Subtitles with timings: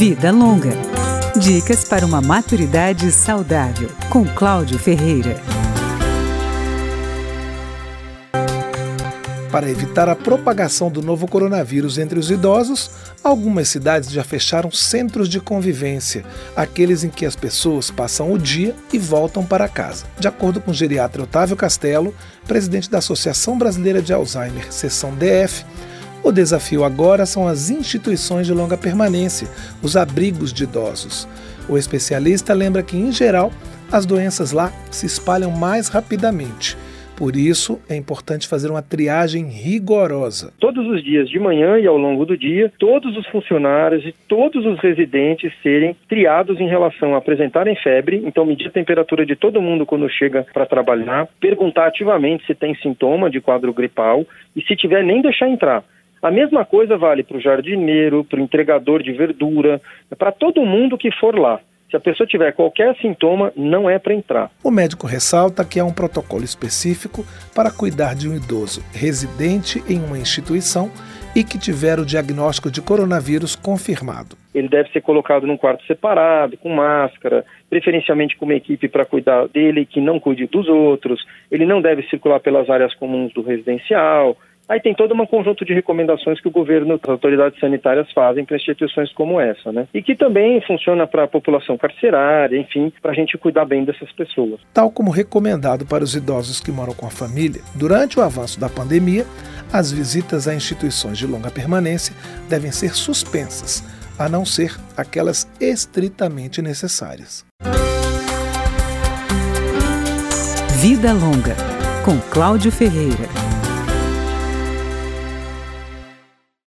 [0.00, 0.70] Vida Longa.
[1.38, 5.38] Dicas para uma maturidade saudável, com Cláudio Ferreira.
[9.52, 12.90] Para evitar a propagação do novo coronavírus entre os idosos,
[13.22, 16.24] algumas cidades já fecharam centros de convivência,
[16.56, 20.06] aqueles em que as pessoas passam o dia e voltam para casa.
[20.18, 22.14] De acordo com o geriatra Otávio Castelo,
[22.48, 25.66] presidente da Associação Brasileira de Alzheimer, seção DF,
[26.22, 29.48] o desafio agora são as instituições de longa permanência,
[29.82, 31.28] os abrigos de idosos.
[31.68, 33.50] O especialista lembra que, em geral,
[33.90, 36.76] as doenças lá se espalham mais rapidamente.
[37.20, 40.54] Por isso, é importante fazer uma triagem rigorosa.
[40.58, 44.64] Todos os dias de manhã e ao longo do dia, todos os funcionários e todos
[44.64, 49.60] os residentes serem triados em relação a apresentarem febre, então medir a temperatura de todo
[49.60, 54.24] mundo quando chega para trabalhar, perguntar ativamente se tem sintoma de quadro gripal
[54.56, 55.84] e se tiver nem deixar entrar.
[56.22, 59.80] A mesma coisa vale para o jardineiro, para o entregador de verdura,
[60.18, 61.60] para todo mundo que for lá.
[61.90, 64.50] Se a pessoa tiver qualquer sintoma, não é para entrar.
[64.62, 69.98] O médico ressalta que há um protocolo específico para cuidar de um idoso residente em
[69.98, 70.88] uma instituição
[71.34, 74.36] e que tiver o diagnóstico de coronavírus confirmado.
[74.54, 79.48] Ele deve ser colocado num quarto separado, com máscara, preferencialmente com uma equipe para cuidar
[79.48, 81.24] dele que não cuide dos outros.
[81.50, 84.36] Ele não deve circular pelas áreas comuns do residencial.
[84.70, 88.54] Aí tem todo um conjunto de recomendações que o governo, as autoridades sanitárias fazem para
[88.54, 89.88] instituições como essa, né?
[89.92, 94.12] E que também funciona para a população carcerária, enfim, para a gente cuidar bem dessas
[94.12, 94.60] pessoas.
[94.72, 98.68] Tal como recomendado para os idosos que moram com a família, durante o avanço da
[98.68, 99.24] pandemia,
[99.72, 102.14] as visitas a instituições de longa permanência
[102.48, 103.82] devem ser suspensas,
[104.16, 107.44] a não ser aquelas estritamente necessárias.
[110.80, 111.56] Vida Longa,
[112.04, 113.39] com Cláudio Ferreira.